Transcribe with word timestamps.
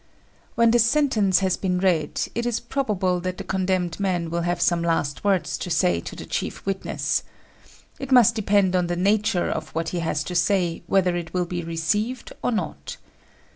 When 0.55 0.71
the 0.71 0.79
sentence 0.79 1.41
has 1.41 1.57
been 1.57 1.77
read, 1.79 2.19
it 2.33 2.47
is 2.47 2.59
probable 2.59 3.19
that 3.19 3.37
the 3.37 3.43
condemned 3.43 3.99
man 3.99 4.31
will 4.31 4.41
have 4.41 4.59
some 4.59 4.81
last 4.81 5.23
words 5.23 5.59
to 5.59 5.69
say 5.69 5.99
to 6.01 6.15
the 6.15 6.25
chief 6.25 6.65
witness. 6.65 7.21
It 7.99 8.11
must 8.11 8.33
depend 8.33 8.75
on 8.75 8.87
the 8.87 8.95
nature 8.95 9.47
of 9.47 9.69
what 9.75 9.89
he 9.89 9.99
has 9.99 10.23
to 10.23 10.33
say 10.33 10.81
whether 10.87 11.15
it 11.15 11.35
will 11.35 11.45
be 11.45 11.63
received 11.63 12.33
or 12.41 12.51
not. 12.51 12.97